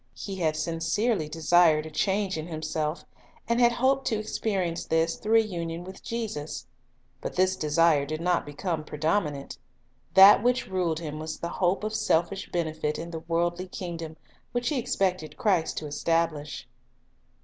He 0.17 0.37
had 0.37 0.55
sincerely 0.55 1.29
desired 1.29 1.85
a 1.85 1.91
change 1.91 2.35
in 2.35 2.47
himself, 2.47 3.05
and 3.47 3.61
had 3.61 3.73
hoped 3.73 4.07
to 4.07 4.17
experience 4.17 4.83
this 4.83 5.15
through 5.17 5.37
a 5.37 5.41
union 5.41 5.83
with 5.83 6.01
Jesus. 6.03 6.65
But 7.21 7.35
this 7.35 7.55
desire 7.55 8.07
did 8.07 8.19
not 8.19 8.43
become 8.43 8.83
predominant. 8.83 9.59
That 10.15 10.41
which 10.41 10.67
ruled 10.67 10.99
him 10.99 11.19
was 11.19 11.37
the 11.37 11.49
hope 11.49 11.83
of 11.83 11.93
selfish 11.93 12.51
benefit 12.51 12.97
in 12.97 13.11
the 13.11 13.19
worldly 13.19 13.67
kingdom 13.67 14.17
which 14.53 14.69
he 14.69 14.79
expected 14.79 15.37
Christ 15.37 15.77
to 15.77 15.85
establish. 15.85 16.67